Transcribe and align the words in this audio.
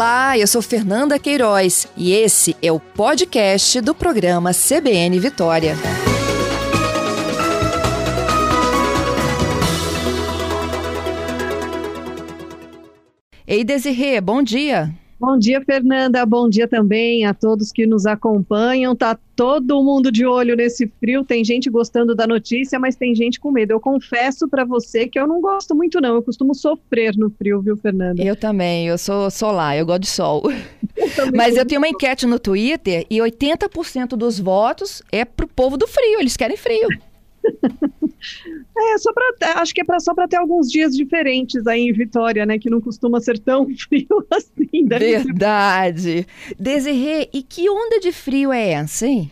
Olá, 0.00 0.38
eu 0.38 0.46
sou 0.46 0.62
Fernanda 0.62 1.18
Queiroz 1.18 1.86
e 1.94 2.14
esse 2.14 2.56
é 2.62 2.72
o 2.72 2.80
podcast 2.80 3.82
do 3.82 3.94
programa 3.94 4.50
CBN 4.54 5.20
Vitória. 5.20 5.76
Ei, 13.46 13.62
Desirê, 13.62 14.18
bom 14.22 14.42
dia. 14.42 14.90
Bom 15.20 15.38
dia, 15.38 15.60
Fernanda. 15.60 16.24
Bom 16.24 16.48
dia 16.48 16.66
também 16.66 17.26
a 17.26 17.34
todos 17.34 17.70
que 17.70 17.86
nos 17.86 18.06
acompanham. 18.06 18.96
Tá 18.96 19.18
todo 19.36 19.82
mundo 19.82 20.10
de 20.10 20.24
olho 20.24 20.56
nesse 20.56 20.90
frio. 20.98 21.22
Tem 21.22 21.44
gente 21.44 21.68
gostando 21.68 22.14
da 22.14 22.26
notícia, 22.26 22.78
mas 22.78 22.96
tem 22.96 23.14
gente 23.14 23.38
com 23.38 23.50
medo. 23.50 23.72
Eu 23.72 23.80
confesso 23.80 24.48
para 24.48 24.64
você 24.64 25.06
que 25.06 25.20
eu 25.20 25.26
não 25.26 25.42
gosto 25.42 25.74
muito 25.74 26.00
não. 26.00 26.14
Eu 26.14 26.22
costumo 26.22 26.54
sofrer 26.54 27.14
no 27.18 27.28
frio, 27.28 27.60
viu, 27.60 27.76
Fernanda? 27.76 28.22
Eu 28.22 28.34
também. 28.34 28.86
Eu 28.86 28.96
sou 28.96 29.30
solar, 29.30 29.76
eu 29.76 29.84
gosto 29.84 30.00
de 30.00 30.08
sol. 30.08 30.42
Eu 30.96 31.08
mas 31.36 31.54
eu 31.54 31.66
tenho 31.66 31.82
uma 31.82 31.88
enquete 31.88 32.26
no 32.26 32.38
Twitter 32.38 33.04
e 33.10 33.18
80% 33.18 34.16
dos 34.16 34.40
votos 34.40 35.02
é 35.12 35.26
pro 35.26 35.46
povo 35.46 35.76
do 35.76 35.86
frio. 35.86 36.18
Eles 36.18 36.34
querem 36.34 36.56
frio. 36.56 36.88
É, 38.76 38.98
só 38.98 39.12
para 39.12 39.60
acho 39.60 39.74
que 39.74 39.80
é 39.80 39.84
pra, 39.84 39.98
só 39.98 40.14
para 40.14 40.28
ter 40.28 40.36
alguns 40.36 40.70
dias 40.70 40.94
diferentes 40.94 41.66
aí 41.66 41.88
em 41.88 41.92
Vitória, 41.92 42.44
né? 42.44 42.58
Que 42.58 42.68
não 42.68 42.80
costuma 42.80 43.20
ser 43.20 43.38
tão 43.38 43.66
frio 43.74 44.26
assim. 44.30 44.86
Verdade. 44.86 46.26
Desirê, 46.58 47.28
e 47.32 47.42
que 47.42 47.68
onda 47.68 47.98
de 47.98 48.12
frio 48.12 48.52
é 48.52 48.72
essa, 48.72 49.06
hein? 49.06 49.30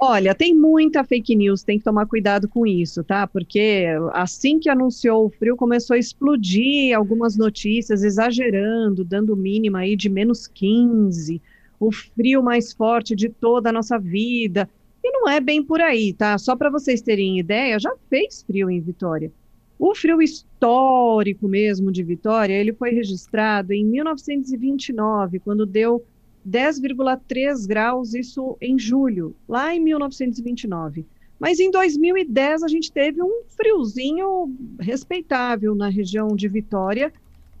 Olha, 0.00 0.32
tem 0.32 0.54
muita 0.54 1.02
fake 1.02 1.34
news, 1.34 1.64
tem 1.64 1.76
que 1.76 1.84
tomar 1.84 2.06
cuidado 2.06 2.48
com 2.48 2.64
isso, 2.64 3.02
tá? 3.02 3.26
Porque 3.26 3.86
assim 4.12 4.60
que 4.60 4.70
anunciou 4.70 5.26
o 5.26 5.30
frio, 5.30 5.56
começou 5.56 5.94
a 5.94 5.98
explodir 5.98 6.96
algumas 6.96 7.36
notícias, 7.36 8.04
exagerando, 8.04 9.04
dando 9.04 9.36
mínima 9.36 9.80
aí 9.80 9.96
de 9.96 10.08
menos 10.08 10.46
15, 10.46 11.42
o 11.80 11.90
frio 11.90 12.42
mais 12.44 12.72
forte 12.72 13.16
de 13.16 13.28
toda 13.28 13.70
a 13.70 13.72
nossa 13.72 13.98
vida. 13.98 14.68
E 15.08 15.10
não 15.10 15.26
é 15.26 15.40
bem 15.40 15.62
por 15.62 15.80
aí, 15.80 16.12
tá? 16.12 16.36
Só 16.36 16.54
para 16.54 16.68
vocês 16.68 17.00
terem 17.00 17.38
ideia, 17.38 17.78
já 17.78 17.90
fez 18.10 18.42
frio 18.42 18.70
em 18.70 18.78
Vitória. 18.78 19.32
O 19.78 19.94
frio 19.94 20.20
histórico 20.20 21.48
mesmo 21.48 21.90
de 21.90 22.02
Vitória, 22.02 22.52
ele 22.52 22.74
foi 22.74 22.90
registrado 22.90 23.72
em 23.72 23.86
1929, 23.86 25.38
quando 25.38 25.64
deu 25.64 26.04
10,3 26.46 27.66
graus, 27.66 28.12
isso 28.12 28.58
em 28.60 28.78
julho, 28.78 29.34
lá 29.48 29.74
em 29.74 29.80
1929. 29.80 31.06
Mas 31.40 31.58
em 31.58 31.70
2010 31.70 32.62
a 32.62 32.68
gente 32.68 32.92
teve 32.92 33.22
um 33.22 33.44
friozinho 33.48 34.54
respeitável 34.78 35.74
na 35.74 35.88
região 35.88 36.36
de 36.36 36.48
Vitória. 36.48 37.10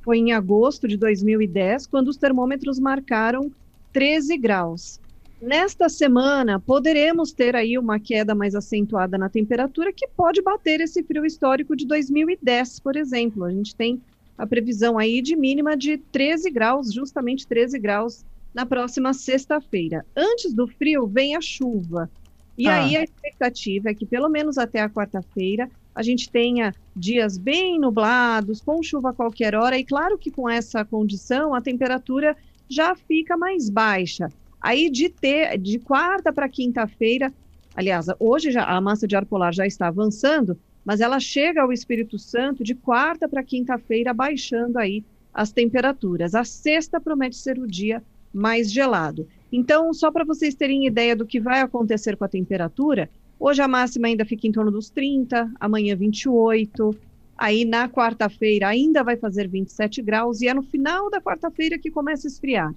Foi 0.02 0.18
em 0.18 0.32
agosto 0.32 0.86
de 0.86 0.98
2010, 0.98 1.86
quando 1.86 2.08
os 2.08 2.18
termômetros 2.18 2.78
marcaram 2.78 3.50
13 3.90 4.36
graus. 4.36 5.00
Nesta 5.40 5.88
semana, 5.88 6.58
poderemos 6.58 7.32
ter 7.32 7.54
aí 7.54 7.78
uma 7.78 8.00
queda 8.00 8.34
mais 8.34 8.56
acentuada 8.56 9.16
na 9.16 9.28
temperatura 9.28 9.92
que 9.92 10.08
pode 10.08 10.42
bater 10.42 10.80
esse 10.80 11.02
frio 11.04 11.24
histórico 11.24 11.76
de 11.76 11.86
2010, 11.86 12.80
por 12.80 12.96
exemplo. 12.96 13.44
A 13.44 13.50
gente 13.52 13.74
tem 13.74 14.02
a 14.36 14.44
previsão 14.46 14.98
aí 14.98 15.22
de 15.22 15.36
mínima 15.36 15.76
de 15.76 15.96
13 15.96 16.50
graus, 16.50 16.92
justamente 16.92 17.46
13 17.46 17.78
graus 17.78 18.24
na 18.52 18.66
próxima 18.66 19.14
sexta-feira. 19.14 20.04
Antes 20.16 20.52
do 20.52 20.66
frio 20.66 21.06
vem 21.06 21.36
a 21.36 21.40
chuva. 21.40 22.10
E 22.56 22.66
ah. 22.66 22.82
aí 22.82 22.96
a 22.96 23.04
expectativa 23.04 23.90
é 23.90 23.94
que 23.94 24.04
pelo 24.04 24.28
menos 24.28 24.58
até 24.58 24.80
a 24.80 24.90
quarta-feira 24.90 25.70
a 25.94 26.02
gente 26.02 26.28
tenha 26.30 26.74
dias 26.94 27.38
bem 27.38 27.78
nublados, 27.78 28.60
com 28.60 28.82
chuva 28.82 29.10
a 29.10 29.12
qualquer 29.12 29.54
hora, 29.54 29.78
e 29.78 29.84
claro 29.84 30.18
que 30.18 30.30
com 30.30 30.48
essa 30.48 30.84
condição 30.84 31.54
a 31.54 31.60
temperatura 31.60 32.36
já 32.68 32.96
fica 32.96 33.36
mais 33.36 33.70
baixa. 33.70 34.28
Aí 34.60 34.90
de 34.90 35.08
ter 35.08 35.56
de 35.58 35.78
quarta 35.78 36.32
para 36.32 36.48
quinta-feira, 36.48 37.32
aliás, 37.74 38.06
hoje 38.18 38.50
já 38.50 38.64
a 38.64 38.80
massa 38.80 39.06
de 39.06 39.16
ar 39.16 39.24
polar 39.24 39.52
já 39.52 39.66
está 39.66 39.86
avançando, 39.86 40.58
mas 40.84 41.00
ela 41.00 41.20
chega 41.20 41.62
ao 41.62 41.72
Espírito 41.72 42.18
Santo 42.18 42.64
de 42.64 42.74
quarta 42.74 43.28
para 43.28 43.42
quinta-feira, 43.42 44.12
baixando 44.12 44.78
aí 44.78 45.04
as 45.32 45.52
temperaturas. 45.52 46.34
A 46.34 46.44
sexta 46.44 47.00
promete 47.00 47.36
ser 47.36 47.58
o 47.58 47.66
dia 47.66 48.02
mais 48.32 48.72
gelado. 48.72 49.28
Então, 49.52 49.92
só 49.94 50.10
para 50.10 50.24
vocês 50.24 50.54
terem 50.54 50.86
ideia 50.86 51.14
do 51.14 51.26
que 51.26 51.40
vai 51.40 51.60
acontecer 51.60 52.16
com 52.16 52.24
a 52.24 52.28
temperatura, 52.28 53.08
hoje 53.38 53.62
a 53.62 53.68
máxima 53.68 54.08
ainda 54.08 54.24
fica 54.24 54.46
em 54.46 54.52
torno 54.52 54.70
dos 54.70 54.90
30, 54.90 55.50
amanhã 55.58 55.96
28, 55.96 56.94
aí 57.36 57.64
na 57.64 57.88
quarta-feira 57.88 58.68
ainda 58.68 59.02
vai 59.04 59.16
fazer 59.16 59.48
27 59.48 60.02
graus, 60.02 60.40
e 60.40 60.48
é 60.48 60.54
no 60.54 60.62
final 60.62 61.08
da 61.08 61.20
quarta-feira 61.20 61.78
que 61.78 61.90
começa 61.90 62.26
a 62.26 62.30
esfriar. 62.30 62.74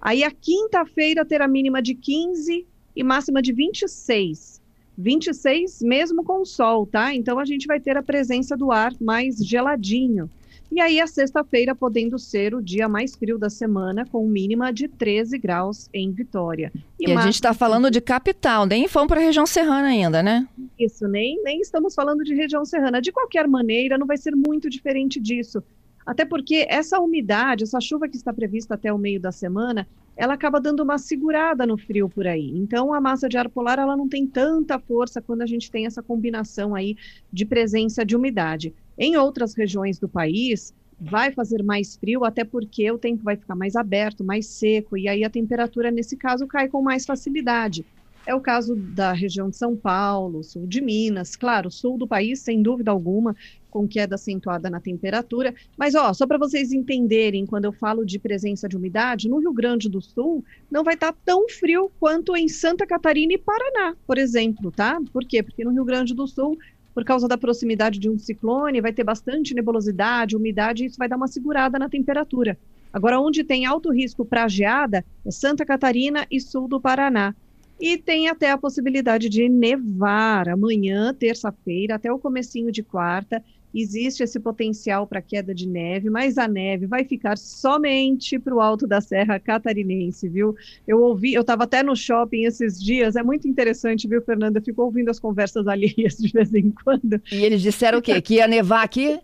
Aí 0.00 0.22
a 0.22 0.30
quinta-feira 0.30 1.24
terá 1.24 1.48
mínima 1.48 1.80
de 1.80 1.94
15 1.94 2.66
e 2.94 3.02
máxima 3.02 3.40
de 3.40 3.52
26. 3.52 4.62
26 4.96 5.82
mesmo 5.82 6.22
com 6.22 6.44
sol, 6.44 6.86
tá? 6.86 7.14
Então 7.14 7.38
a 7.38 7.44
gente 7.44 7.66
vai 7.66 7.80
ter 7.80 7.96
a 7.96 8.02
presença 8.02 8.56
do 8.56 8.70
ar 8.70 8.92
mais 9.00 9.36
geladinho. 9.38 10.30
E 10.70 10.80
aí 10.80 11.00
a 11.00 11.06
sexta-feira 11.06 11.74
podendo 11.74 12.18
ser 12.18 12.54
o 12.54 12.60
dia 12.60 12.88
mais 12.88 13.14
frio 13.14 13.38
da 13.38 13.48
semana, 13.48 14.04
com 14.06 14.26
mínima 14.26 14.72
de 14.72 14.88
13 14.88 15.38
graus 15.38 15.88
em 15.92 16.10
Vitória. 16.10 16.72
E, 16.98 17.08
e 17.08 17.12
a 17.12 17.20
gente 17.20 17.34
está 17.34 17.54
falando 17.54 17.90
de 17.90 18.00
capital, 18.00 18.66
nem 18.66 18.88
fomos 18.88 19.08
para 19.08 19.20
a 19.20 19.22
região 19.22 19.46
serrana 19.46 19.88
ainda, 19.88 20.22
né? 20.22 20.48
Isso, 20.78 21.06
nem, 21.06 21.40
nem 21.44 21.60
estamos 21.60 21.94
falando 21.94 22.24
de 22.24 22.34
região 22.34 22.64
serrana. 22.64 23.00
De 23.00 23.12
qualquer 23.12 23.46
maneira, 23.46 23.96
não 23.96 24.06
vai 24.06 24.16
ser 24.16 24.34
muito 24.34 24.68
diferente 24.68 25.20
disso. 25.20 25.62
Até 26.06 26.24
porque 26.24 26.66
essa 26.68 26.98
umidade, 27.00 27.64
essa 27.64 27.80
chuva 27.80 28.08
que 28.08 28.16
está 28.16 28.32
prevista 28.32 28.74
até 28.74 28.92
o 28.92 28.98
meio 28.98 29.20
da 29.20 29.32
semana, 29.32 29.86
ela 30.16 30.34
acaba 30.34 30.60
dando 30.60 30.82
uma 30.82 30.98
segurada 30.98 31.66
no 31.66 31.76
frio 31.76 32.08
por 32.08 32.26
aí. 32.26 32.50
Então, 32.56 32.92
a 32.92 33.00
massa 33.00 33.28
de 33.28 33.36
ar 33.36 33.48
polar 33.48 33.78
ela 33.78 33.96
não 33.96 34.08
tem 34.08 34.26
tanta 34.26 34.78
força 34.78 35.20
quando 35.20 35.42
a 35.42 35.46
gente 35.46 35.70
tem 35.70 35.86
essa 35.86 36.02
combinação 36.02 36.74
aí 36.74 36.96
de 37.32 37.44
presença 37.44 38.04
de 38.04 38.14
umidade. 38.14 38.74
Em 38.96 39.16
outras 39.16 39.54
regiões 39.54 39.98
do 39.98 40.08
país, 40.08 40.74
vai 41.00 41.32
fazer 41.32 41.62
mais 41.62 41.96
frio, 41.96 42.24
até 42.24 42.44
porque 42.44 42.90
o 42.90 42.98
tempo 42.98 43.22
vai 43.24 43.36
ficar 43.36 43.56
mais 43.56 43.74
aberto, 43.74 44.22
mais 44.22 44.46
seco, 44.46 44.96
e 44.96 45.08
aí 45.08 45.24
a 45.24 45.30
temperatura, 45.30 45.90
nesse 45.90 46.16
caso, 46.16 46.46
cai 46.46 46.68
com 46.68 46.82
mais 46.82 47.04
facilidade. 47.04 47.84
É 48.26 48.34
o 48.34 48.40
caso 48.40 48.74
da 48.74 49.12
região 49.12 49.50
de 49.50 49.56
São 49.56 49.76
Paulo, 49.76 50.42
sul 50.42 50.66
de 50.66 50.80
Minas, 50.80 51.36
claro, 51.36 51.70
sul 51.70 51.98
do 51.98 52.06
país, 52.06 52.40
sem 52.40 52.62
dúvida 52.62 52.90
alguma, 52.90 53.36
com 53.70 53.86
queda 53.86 54.14
acentuada 54.14 54.70
na 54.70 54.80
temperatura. 54.80 55.54
Mas, 55.76 55.94
ó, 55.94 56.12
só 56.14 56.26
para 56.26 56.38
vocês 56.38 56.72
entenderem, 56.72 57.44
quando 57.44 57.66
eu 57.66 57.72
falo 57.72 58.04
de 58.04 58.18
presença 58.18 58.66
de 58.66 58.76
umidade, 58.76 59.28
no 59.28 59.38
Rio 59.38 59.52
Grande 59.52 59.90
do 59.90 60.00
Sul 60.00 60.42
não 60.70 60.82
vai 60.82 60.94
estar 60.94 61.12
tá 61.12 61.18
tão 61.24 61.48
frio 61.48 61.90
quanto 62.00 62.34
em 62.34 62.48
Santa 62.48 62.86
Catarina 62.86 63.34
e 63.34 63.38
Paraná, 63.38 63.94
por 64.06 64.16
exemplo, 64.16 64.72
tá? 64.72 64.98
Por 65.12 65.24
quê? 65.26 65.42
Porque 65.42 65.64
no 65.64 65.72
Rio 65.72 65.84
Grande 65.84 66.14
do 66.14 66.26
Sul 66.26 66.56
por 66.94 67.04
causa 67.04 67.26
da 67.26 67.36
proximidade 67.36 67.98
de 67.98 68.08
um 68.08 68.16
ciclone, 68.16 68.80
vai 68.80 68.92
ter 68.92 69.02
bastante 69.02 69.52
nebulosidade, 69.52 70.36
umidade, 70.36 70.84
e 70.84 70.86
isso 70.86 70.96
vai 70.96 71.08
dar 71.08 71.16
uma 71.16 71.26
segurada 71.26 71.76
na 71.76 71.88
temperatura. 71.88 72.56
Agora, 72.92 73.20
onde 73.20 73.42
tem 73.42 73.66
alto 73.66 73.90
risco 73.90 74.24
para 74.24 74.46
geada 74.46 75.04
é 75.26 75.30
Santa 75.32 75.66
Catarina 75.66 76.24
e 76.30 76.40
sul 76.40 76.68
do 76.68 76.80
Paraná. 76.80 77.34
E 77.80 77.98
tem 77.98 78.28
até 78.28 78.50
a 78.50 78.58
possibilidade 78.58 79.28
de 79.28 79.48
nevar 79.48 80.48
amanhã, 80.48 81.12
terça-feira, 81.12 81.96
até 81.96 82.12
o 82.12 82.18
comecinho 82.18 82.70
de 82.70 82.82
quarta. 82.82 83.42
Existe 83.74 84.22
esse 84.22 84.38
potencial 84.38 85.04
para 85.04 85.20
queda 85.20 85.52
de 85.52 85.68
neve, 85.68 86.08
mas 86.08 86.38
a 86.38 86.46
neve 86.46 86.86
vai 86.86 87.04
ficar 87.04 87.36
somente 87.36 88.38
para 88.38 88.54
o 88.54 88.60
alto 88.60 88.86
da 88.86 89.00
Serra 89.00 89.40
Catarinense, 89.40 90.28
viu? 90.28 90.54
Eu 90.86 91.02
ouvi, 91.02 91.34
eu 91.34 91.40
estava 91.40 91.64
até 91.64 91.82
no 91.82 91.96
shopping 91.96 92.44
esses 92.44 92.80
dias, 92.80 93.16
é 93.16 93.22
muito 93.22 93.48
interessante, 93.48 94.06
viu, 94.06 94.22
Fernanda? 94.22 94.60
Fico 94.60 94.82
ouvindo 94.82 95.08
as 95.08 95.18
conversas 95.18 95.66
alheias 95.68 96.16
de 96.16 96.30
vez 96.30 96.54
em 96.54 96.70
quando. 96.70 97.20
E 97.32 97.44
eles 97.44 97.60
disseram 97.60 97.98
o 97.98 98.02
quê? 98.02 98.20
Que 98.22 98.34
ia 98.34 98.46
nevar 98.46 98.84
aqui? 98.84 99.18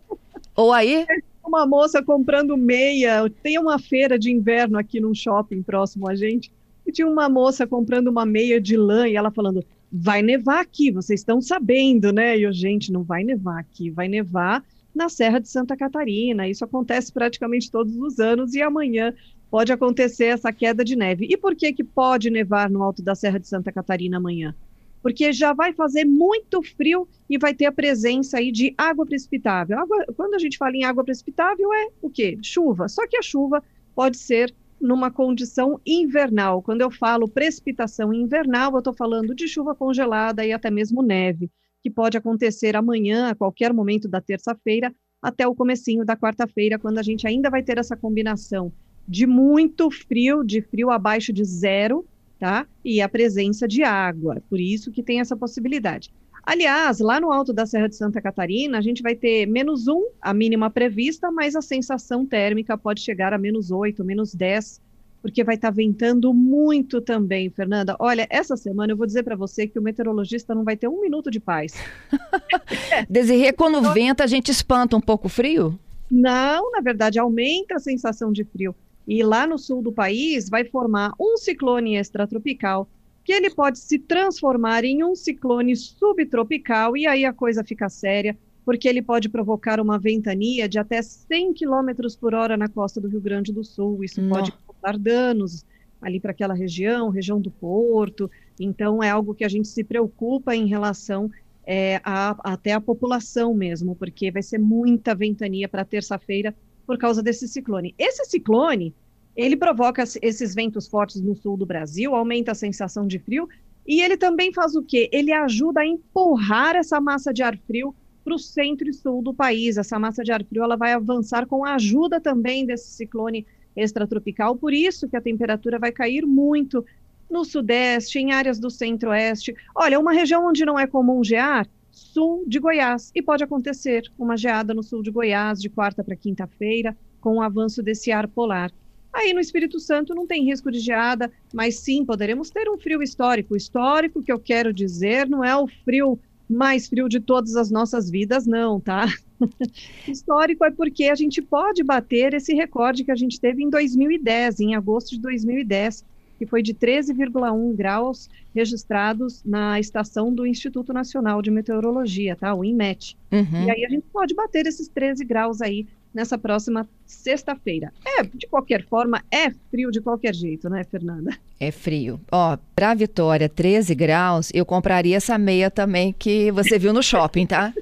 Ou 0.53 0.73
aí? 0.73 1.05
Uma 1.45 1.65
moça 1.65 2.03
comprando 2.03 2.57
meia. 2.57 3.29
Tem 3.41 3.57
uma 3.57 3.79
feira 3.79 4.19
de 4.19 4.29
inverno 4.29 4.77
aqui 4.77 4.99
num 4.99 5.15
shopping 5.15 5.61
próximo 5.61 6.09
a 6.09 6.15
gente 6.15 6.51
e 6.91 6.93
tinha 6.93 7.07
uma 7.07 7.29
moça 7.29 7.65
comprando 7.65 8.09
uma 8.09 8.25
meia 8.25 8.59
de 8.59 8.75
lã 8.75 9.07
e 9.07 9.15
ela 9.15 9.31
falando: 9.31 9.65
vai 9.91 10.21
nevar 10.21 10.61
aqui, 10.61 10.91
vocês 10.91 11.21
estão 11.21 11.41
sabendo, 11.41 12.11
né? 12.11 12.37
E 12.37 12.43
eu, 12.43 12.53
gente, 12.53 12.91
não 12.91 13.01
vai 13.01 13.23
nevar 13.23 13.59
aqui, 13.59 13.89
vai 13.89 14.07
nevar 14.07 14.63
na 14.93 15.09
Serra 15.09 15.39
de 15.39 15.49
Santa 15.49 15.75
Catarina. 15.75 16.47
Isso 16.47 16.63
acontece 16.63 17.11
praticamente 17.11 17.71
todos 17.71 17.95
os 17.95 18.19
anos 18.19 18.53
e 18.53 18.61
amanhã 18.61 19.13
pode 19.49 19.71
acontecer 19.71 20.25
essa 20.25 20.51
queda 20.51 20.83
de 20.83 20.95
neve. 20.95 21.27
E 21.29 21.37
por 21.37 21.55
que 21.55 21.73
que 21.73 21.83
pode 21.83 22.29
nevar 22.29 22.69
no 22.69 22.83
alto 22.83 23.01
da 23.01 23.15
Serra 23.15 23.39
de 23.39 23.47
Santa 23.47 23.71
Catarina 23.71 24.17
amanhã? 24.17 24.53
Porque 25.01 25.33
já 25.33 25.51
vai 25.51 25.73
fazer 25.73 26.05
muito 26.05 26.61
frio 26.61 27.07
e 27.29 27.37
vai 27.37 27.53
ter 27.53 27.65
a 27.65 27.71
presença 27.71 28.37
aí 28.37 28.51
de 28.51 28.73
água 28.77 29.05
precipitável. 29.05 29.79
Água, 29.79 30.05
quando 30.15 30.35
a 30.35 30.39
gente 30.39 30.57
fala 30.57 30.75
em 30.75 30.83
água 30.83 31.03
precipitável 31.03 31.73
é 31.73 31.87
o 32.01 32.09
quê? 32.09 32.37
Chuva. 32.41 32.87
Só 32.87 33.07
que 33.07 33.17
a 33.17 33.21
chuva 33.21 33.63
pode 33.95 34.17
ser 34.17 34.53
numa 34.81 35.11
condição 35.11 35.79
invernal. 35.85 36.61
Quando 36.61 36.81
eu 36.81 36.89
falo 36.89 37.29
precipitação 37.29 38.13
invernal, 38.13 38.73
eu 38.73 38.79
estou 38.79 38.93
falando 38.93 39.35
de 39.35 39.47
chuva 39.47 39.75
congelada 39.75 40.45
e 40.45 40.51
até 40.51 40.71
mesmo 40.71 41.01
neve, 41.01 41.49
que 41.81 41.89
pode 41.89 42.17
acontecer 42.17 42.75
amanhã, 42.75 43.29
a 43.29 43.35
qualquer 43.35 43.73
momento 43.73 44.07
da 44.07 44.19
terça-feira, 44.19 44.93
até 45.21 45.47
o 45.47 45.55
comecinho 45.55 46.03
da 46.03 46.17
quarta-feira, 46.17 46.79
quando 46.79 46.97
a 46.97 47.03
gente 47.03 47.27
ainda 47.27 47.49
vai 47.49 47.61
ter 47.61 47.77
essa 47.77 47.95
combinação 47.95 48.73
de 49.07 49.27
muito 49.27 49.89
frio, 49.91 50.43
de 50.43 50.61
frio 50.61 50.89
abaixo 50.89 51.31
de 51.31 51.43
zero, 51.43 52.05
tá? 52.39 52.65
E 52.83 53.01
a 53.01 53.09
presença 53.09 53.67
de 53.67 53.83
água. 53.83 54.41
Por 54.49 54.59
isso 54.59 54.91
que 54.91 55.03
tem 55.03 55.19
essa 55.19 55.35
possibilidade. 55.35 56.11
Aliás, 56.43 56.99
lá 56.99 57.19
no 57.19 57.31
alto 57.31 57.53
da 57.53 57.65
Serra 57.65 57.87
de 57.87 57.95
Santa 57.95 58.21
Catarina, 58.21 58.77
a 58.77 58.81
gente 58.81 59.01
vai 59.01 59.15
ter 59.15 59.45
menos 59.45 59.87
um, 59.87 60.07
a 60.19 60.33
mínima 60.33 60.69
prevista, 60.69 61.31
mas 61.31 61.55
a 61.55 61.61
sensação 61.61 62.25
térmica 62.25 62.77
pode 62.77 63.01
chegar 63.01 63.33
a 63.33 63.37
menos 63.37 63.71
oito, 63.71 64.03
menos 64.03 64.33
dez, 64.33 64.81
porque 65.21 65.43
vai 65.43 65.55
estar 65.55 65.67
tá 65.67 65.75
ventando 65.75 66.33
muito 66.33 66.99
também, 66.99 67.49
Fernanda. 67.49 67.95
Olha, 67.99 68.25
essa 68.29 68.57
semana 68.57 68.91
eu 68.91 68.97
vou 68.97 69.05
dizer 69.05 69.23
para 69.23 69.35
você 69.35 69.67
que 69.67 69.77
o 69.77 69.81
meteorologista 69.81 70.55
não 70.55 70.63
vai 70.63 70.75
ter 70.75 70.87
um 70.87 71.01
minuto 71.01 71.29
de 71.29 71.39
paz. 71.39 71.73
Desirê, 73.07 73.53
quando 73.53 73.77
então, 73.77 73.93
venta, 73.93 74.23
a 74.23 74.27
gente 74.27 74.49
espanta 74.49 74.97
um 74.97 75.01
pouco 75.01 75.27
o 75.27 75.29
frio? 75.29 75.79
Não, 76.09 76.71
na 76.71 76.81
verdade, 76.81 77.19
aumenta 77.19 77.75
a 77.75 77.79
sensação 77.79 78.33
de 78.33 78.43
frio. 78.43 78.75
E 79.07 79.23
lá 79.23 79.45
no 79.45 79.57
sul 79.57 79.81
do 79.81 79.91
país 79.91 80.49
vai 80.49 80.65
formar 80.65 81.13
um 81.19 81.37
ciclone 81.37 81.97
extratropical 81.97 82.87
que 83.23 83.31
ele 83.31 83.49
pode 83.49 83.79
se 83.79 83.99
transformar 83.99 84.83
em 84.83 85.03
um 85.03 85.15
ciclone 85.15 85.75
subtropical 85.75 86.97
e 86.97 87.05
aí 87.05 87.25
a 87.25 87.33
coisa 87.33 87.63
fica 87.63 87.89
séria, 87.89 88.37
porque 88.65 88.87
ele 88.87 89.01
pode 89.01 89.29
provocar 89.29 89.79
uma 89.79 89.99
ventania 89.99 90.67
de 90.67 90.79
até 90.79 91.01
100 91.01 91.53
km 91.53 91.89
por 92.19 92.33
hora 92.33 92.57
na 92.57 92.67
costa 92.67 92.99
do 92.99 93.07
Rio 93.07 93.21
Grande 93.21 93.51
do 93.51 93.63
Sul. 93.63 94.03
Isso 94.03 94.21
pode 94.29 94.51
causar 94.51 94.97
danos 94.97 95.65
ali 96.01 96.19
para 96.19 96.31
aquela 96.31 96.53
região, 96.53 97.09
região 97.09 97.39
do 97.39 97.51
Porto. 97.51 98.29
Então, 98.59 99.03
é 99.03 99.09
algo 99.09 99.35
que 99.35 99.43
a 99.43 99.49
gente 99.49 99.67
se 99.67 99.83
preocupa 99.83 100.55
em 100.55 100.65
relação 100.65 101.29
é, 101.63 102.01
a, 102.03 102.53
até 102.53 102.73
a 102.73 102.81
população 102.81 103.53
mesmo, 103.53 103.95
porque 103.95 104.31
vai 104.31 104.41
ser 104.41 104.57
muita 104.57 105.13
ventania 105.13 105.69
para 105.69 105.85
terça-feira 105.85 106.55
por 106.85 106.97
causa 106.97 107.21
desse 107.21 107.47
ciclone. 107.47 107.93
Esse 107.97 108.25
ciclone, 108.25 108.93
ele 109.41 109.57
provoca 109.57 110.03
esses 110.21 110.53
ventos 110.53 110.87
fortes 110.87 111.21
no 111.21 111.35
sul 111.35 111.57
do 111.57 111.65
Brasil, 111.65 112.15
aumenta 112.15 112.51
a 112.51 112.55
sensação 112.55 113.07
de 113.07 113.19
frio 113.19 113.47
e 113.87 114.01
ele 114.01 114.15
também 114.15 114.53
faz 114.53 114.75
o 114.75 114.83
quê? 114.83 115.09
Ele 115.11 115.31
ajuda 115.31 115.81
a 115.81 115.85
empurrar 115.85 116.75
essa 116.75 117.01
massa 117.01 117.33
de 117.33 117.41
ar 117.41 117.57
frio 117.57 117.95
para 118.23 118.35
o 118.35 118.39
centro 118.39 118.87
e 118.87 118.93
sul 118.93 119.21
do 119.21 119.33
país. 119.33 119.77
Essa 119.77 119.97
massa 119.97 120.23
de 120.23 120.31
ar 120.31 120.43
frio 120.43 120.63
ela 120.63 120.75
vai 120.75 120.93
avançar 120.93 121.47
com 121.47 121.65
a 121.65 121.75
ajuda 121.75 122.19
também 122.21 122.65
desse 122.65 122.91
ciclone 122.91 123.45
extratropical, 123.75 124.55
por 124.55 124.73
isso 124.73 125.07
que 125.07 125.15
a 125.15 125.21
temperatura 125.21 125.79
vai 125.79 125.91
cair 125.91 126.25
muito 126.25 126.85
no 127.29 127.45
sudeste, 127.45 128.19
em 128.19 128.33
áreas 128.33 128.59
do 128.59 128.69
centro-oeste. 128.69 129.55
Olha, 129.73 129.99
uma 129.99 130.11
região 130.11 130.45
onde 130.45 130.65
não 130.65 130.77
é 130.77 130.85
comum 130.85 131.23
gear, 131.23 131.67
sul 131.89 132.43
de 132.45 132.59
Goiás. 132.59 133.11
E 133.15 133.21
pode 133.21 133.43
acontecer 133.43 134.03
uma 134.19 134.35
geada 134.35 134.73
no 134.73 134.83
sul 134.83 135.01
de 135.01 135.09
Goiás 135.09 135.59
de 135.59 135.69
quarta 135.69 136.03
para 136.03 136.15
quinta-feira, 136.15 136.95
com 137.21 137.37
o 137.37 137.41
avanço 137.41 137.81
desse 137.81 138.11
ar 138.11 138.27
polar. 138.27 138.71
Aí 139.13 139.33
no 139.33 139.39
Espírito 139.39 139.79
Santo 139.79 140.15
não 140.15 140.25
tem 140.25 140.45
risco 140.45 140.71
de 140.71 140.79
geada, 140.79 141.31
mas 141.53 141.79
sim 141.79 142.05
poderemos 142.05 142.49
ter 142.49 142.69
um 142.69 142.77
frio 142.77 143.03
histórico. 143.03 143.55
Histórico 143.55 144.23
que 144.23 144.31
eu 144.31 144.39
quero 144.39 144.73
dizer 144.73 145.27
não 145.27 145.43
é 145.43 145.55
o 145.55 145.67
frio 145.67 146.19
mais 146.51 146.87
frio 146.87 147.07
de 147.07 147.19
todas 147.19 147.55
as 147.55 147.71
nossas 147.71 148.09
vidas, 148.09 148.45
não, 148.45 148.79
tá? 148.79 149.05
Histórico 150.07 150.65
é 150.65 150.71
porque 150.71 151.05
a 151.05 151.15
gente 151.15 151.41
pode 151.41 151.83
bater 151.83 152.33
esse 152.33 152.53
recorde 152.53 153.03
que 153.03 153.11
a 153.11 153.15
gente 153.15 153.39
teve 153.39 153.63
em 153.63 153.69
2010, 153.69 154.59
em 154.59 154.75
agosto 154.75 155.11
de 155.11 155.21
2010, 155.21 156.05
que 156.37 156.45
foi 156.45 156.61
de 156.61 156.73
13,1 156.73 157.75
graus 157.75 158.29
registrados 158.53 159.41
na 159.45 159.79
estação 159.79 160.33
do 160.33 160.45
Instituto 160.45 160.91
Nacional 160.91 161.41
de 161.41 161.51
Meteorologia, 161.51 162.35
tá? 162.35 162.53
O 162.53 162.65
INMET. 162.65 163.15
Uhum. 163.31 163.65
E 163.65 163.71
aí 163.71 163.85
a 163.85 163.89
gente 163.89 164.05
pode 164.11 164.33
bater 164.33 164.65
esses 164.65 164.87
13 164.87 165.23
graus 165.23 165.61
aí 165.61 165.87
nessa 166.13 166.37
próxima 166.37 166.87
sexta-feira. 167.05 167.91
É, 168.05 168.23
de 168.23 168.47
qualquer 168.47 168.85
forma, 168.85 169.23
é 169.31 169.49
frio 169.69 169.91
de 169.91 170.01
qualquer 170.01 170.33
jeito, 170.33 170.69
né, 170.69 170.83
Fernanda? 170.83 171.31
É 171.59 171.71
frio. 171.71 172.19
Ó, 172.31 172.57
pra 172.75 172.93
Vitória, 172.93 173.47
13 173.47 173.95
graus, 173.95 174.51
eu 174.53 174.65
compraria 174.65 175.17
essa 175.17 175.37
meia 175.37 175.69
também 175.69 176.13
que 176.17 176.51
você 176.51 176.77
viu 176.77 176.93
no 176.93 177.03
shopping, 177.03 177.45
tá? 177.45 177.73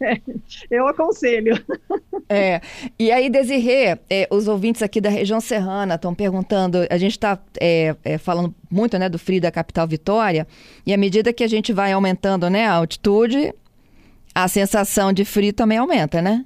É, 0.00 0.20
eu 0.70 0.86
aconselho. 0.86 1.60
É, 2.28 2.60
e 2.96 3.10
aí, 3.10 3.28
Desirê, 3.28 3.98
é, 4.08 4.28
os 4.30 4.46
ouvintes 4.46 4.82
aqui 4.82 5.00
da 5.00 5.08
região 5.08 5.40
serrana 5.40 5.96
estão 5.96 6.14
perguntando, 6.14 6.86
a 6.88 6.96
gente 6.96 7.12
está 7.12 7.38
é, 7.60 7.96
é, 8.04 8.18
falando 8.18 8.54
muito 8.70 8.96
né, 8.98 9.08
do 9.08 9.18
frio 9.18 9.40
da 9.40 9.50
capital 9.50 9.88
Vitória, 9.88 10.46
e 10.86 10.94
à 10.94 10.96
medida 10.96 11.32
que 11.32 11.42
a 11.42 11.48
gente 11.48 11.72
vai 11.72 11.90
aumentando 11.92 12.48
né, 12.48 12.66
a 12.66 12.74
altitude, 12.74 13.52
a 14.34 14.46
sensação 14.46 15.12
de 15.12 15.24
frio 15.24 15.52
também 15.52 15.78
aumenta, 15.78 16.22
né? 16.22 16.44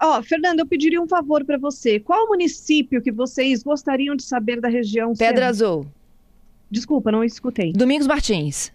Ó, 0.00 0.18
oh, 0.18 0.22
Fernanda, 0.22 0.62
eu 0.62 0.66
pediria 0.66 1.00
um 1.00 1.08
favor 1.08 1.44
para 1.44 1.58
você. 1.58 1.98
Qual 1.98 2.28
município 2.28 3.02
que 3.02 3.10
vocês 3.10 3.62
gostariam 3.62 4.14
de 4.14 4.22
saber 4.22 4.60
da 4.60 4.68
região? 4.68 5.12
Pedra 5.14 5.48
Azul. 5.48 5.86
Desculpa, 6.70 7.10
não 7.10 7.22
escutei. 7.22 7.72
Domingos 7.72 8.06
Martins. 8.06 8.72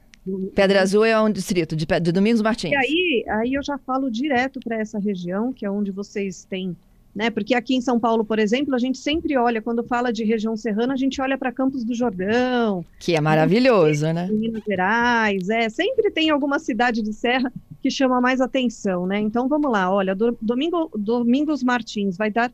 Pedra 0.54 0.82
Azul 0.82 1.06
é 1.06 1.20
um 1.20 1.32
distrito 1.32 1.76
de, 1.76 1.86
de 1.86 2.12
Domingos 2.12 2.42
Martins. 2.42 2.72
E 2.72 2.76
aí, 2.76 3.26
aí 3.30 3.54
eu 3.54 3.64
já 3.64 3.78
falo 3.78 4.12
direto 4.12 4.60
para 4.60 4.76
essa 4.76 5.00
região, 5.00 5.54
que 5.54 5.66
é 5.66 5.72
onde 5.72 5.90
vocês 5.90 6.44
têm, 6.44 6.76
né? 7.16 7.30
Porque 7.30 7.56
aqui 7.56 7.76
em 7.76 7.82
São 7.82 7.98
Paulo, 7.98 8.26
por 8.26 8.38
exemplo, 8.38 8.76
a 8.76 8.78
gente 8.78 8.98
sempre 8.98 9.38
olha, 9.38 9.62
quando 9.62 9.84
fala 9.84 10.12
de 10.12 10.26
região 10.26 10.58
serrana, 10.58 10.94
a 10.94 10.98
gente 10.98 11.22
olha 11.22 11.38
para 11.38 11.52
Campos 11.52 11.86
do 11.86 11.96
Jordão. 11.96 12.84
Que 13.00 13.16
é 13.16 13.22
maravilhoso, 13.22 14.12
né? 14.12 14.28
Minas 14.30 14.64
Gerais, 14.68 15.50
é. 15.50 15.70
Sempre 15.70 16.12
tem 16.12 16.30
alguma 16.30 16.60
cidade 16.60 17.02
de 17.02 17.14
serra 17.14 17.52
que 17.82 17.90
chama 17.90 18.20
mais 18.20 18.42
atenção, 18.42 19.06
né? 19.06 19.20
Então 19.20 19.48
vamos 19.48 19.72
lá, 19.72 19.92
olha, 19.92 20.16
do, 20.16 20.38
domingo, 20.42 20.90
Domingos 20.96 21.64
Martins 21.64 22.18
vai 22.18 22.32
dar 22.32 22.52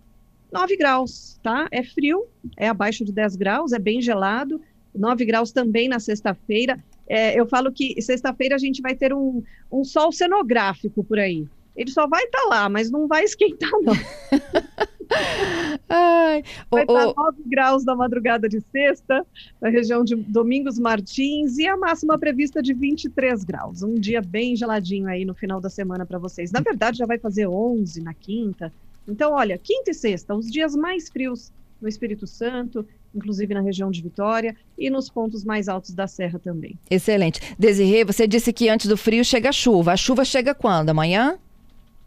9 0.51 0.77
graus, 0.77 1.39
tá? 1.41 1.67
É 1.71 1.83
frio, 1.83 2.25
é 2.57 2.67
abaixo 2.67 3.03
de 3.03 3.11
10 3.11 3.35
graus, 3.35 3.73
é 3.73 3.79
bem 3.79 4.01
gelado. 4.01 4.61
9 4.95 5.25
graus 5.25 5.51
também 5.51 5.89
na 5.89 5.99
sexta-feira. 5.99 6.77
É, 7.07 7.39
eu 7.39 7.47
falo 7.47 7.71
que 7.71 7.99
sexta-feira 8.01 8.55
a 8.55 8.59
gente 8.59 8.81
vai 8.81 8.95
ter 8.95 9.13
um, 9.13 9.43
um 9.71 9.83
sol 9.83 10.11
cenográfico 10.11 11.03
por 11.03 11.17
aí. 11.17 11.47
Ele 11.75 11.89
só 11.89 12.07
vai 12.07 12.23
estar 12.23 12.43
tá 12.43 12.47
lá, 12.47 12.69
mas 12.69 12.91
não 12.91 13.07
vai 13.07 13.23
esquentar, 13.23 13.71
não. 13.81 13.93
Ai, 15.95 16.43
vai 16.71 16.81
estar 16.81 17.07
tá 17.07 17.13
9 17.15 17.43
graus 17.45 17.85
na 17.85 17.95
madrugada 17.95 18.49
de 18.49 18.59
sexta, 18.71 19.25
na 19.61 19.69
região 19.69 20.03
de 20.03 20.15
Domingos 20.15 20.79
Martins, 20.79 21.59
e 21.59 21.67
a 21.67 21.77
máxima 21.77 22.17
prevista 22.17 22.63
de 22.63 22.73
23 22.73 23.43
graus. 23.43 23.83
Um 23.83 23.93
dia 23.95 24.21
bem 24.21 24.55
geladinho 24.55 25.07
aí 25.07 25.23
no 25.23 25.35
final 25.35 25.61
da 25.61 25.69
semana 25.69 26.03
para 26.05 26.17
vocês. 26.17 26.51
Na 26.51 26.61
verdade, 26.61 26.97
já 26.97 27.05
vai 27.05 27.19
fazer 27.19 27.47
11 27.47 28.01
na 28.01 28.13
quinta. 28.13 28.73
Então, 29.07 29.33
olha, 29.33 29.55
quinta 29.57 29.91
e 29.91 29.93
sexta, 29.93 30.33
os 30.33 30.49
dias 30.49 30.75
mais 30.75 31.09
frios 31.09 31.51
no 31.79 31.87
Espírito 31.87 32.25
Santo, 32.25 32.85
inclusive 33.13 33.53
na 33.53 33.61
região 33.61 33.91
de 33.91 34.01
Vitória 34.01 34.55
e 34.77 34.89
nos 34.89 35.09
pontos 35.09 35.43
mais 35.43 35.67
altos 35.67 35.93
da 35.93 36.07
serra 36.07 36.39
também. 36.39 36.75
Excelente. 36.89 37.39
Desirê, 37.59 38.03
você 38.03 38.25
disse 38.25 38.51
que 38.51 38.69
antes 38.69 38.87
do 38.87 38.97
frio 38.97 39.23
chega 39.23 39.49
a 39.49 39.53
chuva. 39.53 39.91
A 39.91 39.97
chuva 39.97 40.25
chega 40.25 40.55
quando? 40.55 40.89
Amanhã? 40.89 41.37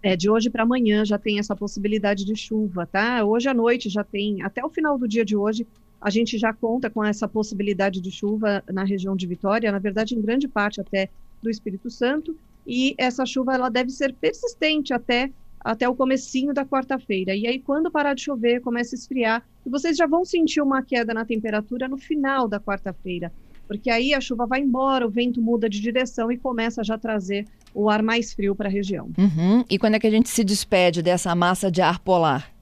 É, 0.06 0.14
de 0.14 0.30
hoje 0.30 0.48
para 0.48 0.62
amanhã 0.62 1.04
já 1.04 1.18
tem 1.18 1.40
essa 1.40 1.56
possibilidade 1.56 2.24
de 2.24 2.36
chuva, 2.36 2.86
tá? 2.86 3.24
Hoje 3.24 3.48
à 3.48 3.52
noite 3.52 3.88
já 3.88 4.04
tem, 4.04 4.40
até 4.40 4.64
o 4.64 4.70
final 4.70 4.96
do 4.96 5.08
dia 5.08 5.24
de 5.24 5.36
hoje, 5.36 5.66
a 6.00 6.10
gente 6.10 6.38
já 6.38 6.52
conta 6.52 6.88
com 6.88 7.02
essa 7.04 7.26
possibilidade 7.26 8.00
de 8.00 8.08
chuva 8.12 8.62
na 8.72 8.84
região 8.84 9.16
de 9.16 9.26
Vitória, 9.26 9.72
na 9.72 9.80
verdade, 9.80 10.14
em 10.14 10.20
grande 10.20 10.46
parte 10.46 10.80
até 10.80 11.08
do 11.42 11.50
Espírito 11.50 11.90
Santo, 11.90 12.36
e 12.64 12.94
essa 12.96 13.26
chuva 13.26 13.56
ela 13.56 13.68
deve 13.68 13.90
ser 13.90 14.14
persistente 14.14 14.94
até 14.94 15.28
até 15.58 15.88
o 15.88 15.96
comecinho 15.96 16.54
da 16.54 16.64
quarta-feira. 16.64 17.34
E 17.34 17.44
aí, 17.44 17.58
quando 17.58 17.90
parar 17.90 18.14
de 18.14 18.22
chover, 18.22 18.60
começa 18.60 18.94
a 18.94 18.98
esfriar, 18.98 19.44
e 19.66 19.68
vocês 19.68 19.96
já 19.96 20.06
vão 20.06 20.24
sentir 20.24 20.60
uma 20.60 20.84
queda 20.84 21.12
na 21.12 21.24
temperatura 21.24 21.88
no 21.88 21.98
final 21.98 22.46
da 22.46 22.60
quarta-feira, 22.60 23.32
porque 23.66 23.90
aí 23.90 24.14
a 24.14 24.20
chuva 24.20 24.46
vai 24.46 24.60
embora, 24.60 25.06
o 25.06 25.10
vento 25.10 25.40
muda 25.40 25.68
de 25.68 25.80
direção 25.80 26.30
e 26.30 26.38
começa 26.38 26.82
já 26.84 26.94
a 26.94 26.98
trazer 26.98 27.46
o 27.74 27.90
ar 27.90 28.02
mais 28.02 28.32
frio 28.32 28.54
para 28.54 28.68
a 28.68 28.72
região. 28.72 29.10
Uhum. 29.18 29.64
E 29.68 29.78
quando 29.78 29.94
é 29.94 29.98
que 29.98 30.06
a 30.06 30.10
gente 30.10 30.28
se 30.28 30.42
despede 30.42 31.02
dessa 31.02 31.34
massa 31.34 31.70
de 31.70 31.82
ar 31.82 31.98
polar? 31.98 32.54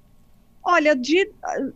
Olha, 0.66 0.96
de, 0.96 1.30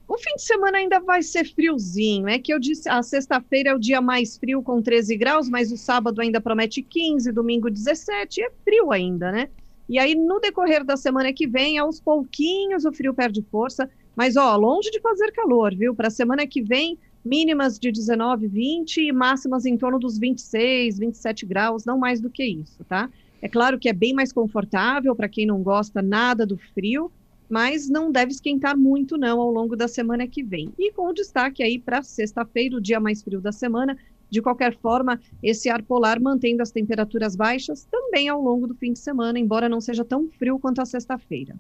o 0.08 0.16
fim 0.16 0.34
de 0.34 0.42
semana 0.42 0.78
ainda 0.78 0.98
vai 0.98 1.22
ser 1.22 1.44
friozinho. 1.44 2.26
É 2.26 2.38
que 2.38 2.52
eu 2.52 2.58
disse, 2.58 2.88
a 2.88 3.02
sexta-feira 3.02 3.70
é 3.70 3.74
o 3.74 3.78
dia 3.78 4.00
mais 4.00 4.38
frio 4.38 4.62
com 4.62 4.80
13 4.80 5.14
graus, 5.16 5.48
mas 5.48 5.70
o 5.70 5.76
sábado 5.76 6.22
ainda 6.22 6.40
promete 6.40 6.80
15, 6.80 7.30
domingo 7.30 7.70
17, 7.70 8.42
é 8.42 8.50
frio 8.64 8.90
ainda, 8.90 9.30
né? 9.30 9.50
E 9.88 9.98
aí, 9.98 10.14
no 10.14 10.40
decorrer 10.40 10.84
da 10.84 10.96
semana 10.96 11.32
que 11.32 11.46
vem, 11.46 11.78
aos 11.78 12.00
pouquinhos 12.00 12.84
o 12.86 12.92
frio 12.92 13.12
perde 13.12 13.42
força, 13.50 13.88
mas 14.16 14.36
ó, 14.36 14.56
longe 14.56 14.90
de 14.90 15.00
fazer 15.00 15.32
calor, 15.32 15.74
viu? 15.74 15.94
Para 15.94 16.08
a 16.08 16.10
semana 16.10 16.46
que 16.46 16.62
vem, 16.62 16.98
mínimas 17.24 17.78
de 17.78 17.90
19, 17.90 18.46
20 18.46 19.00
e 19.00 19.12
máximas 19.12 19.66
em 19.66 19.76
torno 19.76 19.98
dos 19.98 20.18
26, 20.18 20.98
27 20.98 21.46
graus, 21.46 21.84
não 21.84 21.98
mais 21.98 22.20
do 22.20 22.30
que 22.30 22.44
isso, 22.44 22.84
tá? 22.84 23.10
É 23.40 23.48
claro 23.48 23.78
que 23.78 23.88
é 23.88 23.92
bem 23.92 24.12
mais 24.12 24.32
confortável 24.32 25.14
para 25.14 25.28
quem 25.28 25.46
não 25.46 25.62
gosta 25.62 26.02
nada 26.02 26.44
do 26.44 26.56
frio, 26.56 27.10
mas 27.48 27.88
não 27.88 28.10
deve 28.10 28.32
esquentar 28.32 28.76
muito 28.76 29.16
não 29.16 29.40
ao 29.40 29.50
longo 29.50 29.76
da 29.76 29.88
semana 29.88 30.26
que 30.26 30.42
vem. 30.42 30.72
E 30.78 30.92
com 30.92 31.12
destaque 31.12 31.62
aí 31.62 31.78
para 31.78 32.02
sexta-feira, 32.02 32.76
o 32.76 32.80
dia 32.80 33.00
mais 33.00 33.22
frio 33.22 33.40
da 33.40 33.52
semana, 33.52 33.96
de 34.28 34.42
qualquer 34.42 34.76
forma, 34.76 35.18
esse 35.42 35.70
ar 35.70 35.82
polar 35.82 36.20
mantendo 36.20 36.62
as 36.62 36.70
temperaturas 36.70 37.34
baixas 37.34 37.86
também 37.90 38.28
ao 38.28 38.42
longo 38.42 38.66
do 38.66 38.74
fim 38.74 38.92
de 38.92 38.98
semana, 38.98 39.38
embora 39.38 39.68
não 39.68 39.80
seja 39.80 40.04
tão 40.04 40.28
frio 40.38 40.58
quanto 40.58 40.82
a 40.82 40.86
sexta-feira. 40.86 41.54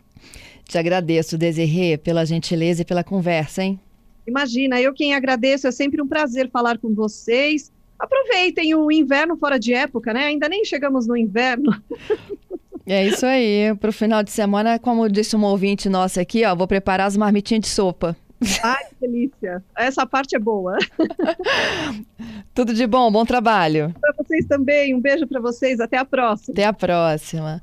Te 0.64 0.76
agradeço, 0.76 1.38
Desirê, 1.38 1.96
pela 1.96 2.26
gentileza 2.26 2.82
e 2.82 2.84
pela 2.84 3.02
conversa, 3.02 3.62
hein? 3.62 3.80
Imagina, 4.28 4.80
eu 4.80 4.92
quem 4.92 5.14
agradeço, 5.14 5.66
é 5.66 5.72
sempre 5.72 6.02
um 6.02 6.06
prazer 6.06 6.50
falar 6.50 6.78
com 6.78 6.94
vocês. 6.94 7.72
Aproveitem 7.98 8.74
o 8.74 8.92
inverno 8.92 9.36
fora 9.36 9.58
de 9.58 9.74
época, 9.74 10.12
né? 10.12 10.26
Ainda 10.26 10.48
nem 10.48 10.64
chegamos 10.64 11.06
no 11.06 11.16
inverno. 11.16 11.74
É 12.90 13.06
isso 13.06 13.26
aí. 13.26 13.74
Para 13.78 13.90
o 13.90 13.92
final 13.92 14.22
de 14.22 14.30
semana, 14.30 14.78
como 14.78 15.10
disse 15.10 15.36
uma 15.36 15.50
ouvinte 15.50 15.90
nossa 15.90 16.22
aqui, 16.22 16.42
ó, 16.46 16.56
vou 16.56 16.66
preparar 16.66 17.06
as 17.06 17.18
marmitinhas 17.18 17.60
de 17.60 17.68
sopa. 17.68 18.16
Ai, 18.62 18.84
que 18.88 18.94
delícia. 19.06 19.62
Essa 19.76 20.06
parte 20.06 20.36
é 20.36 20.38
boa. 20.38 20.78
Tudo 22.54 22.72
de 22.72 22.86
bom, 22.86 23.10
bom 23.10 23.26
trabalho. 23.26 23.94
Para 24.00 24.14
vocês 24.16 24.46
também. 24.46 24.94
Um 24.94 25.00
beijo 25.00 25.26
para 25.26 25.40
vocês. 25.40 25.80
Até 25.80 25.98
a 25.98 26.04
próxima. 26.04 26.52
Até 26.52 26.64
a 26.64 26.72
próxima. 26.72 27.62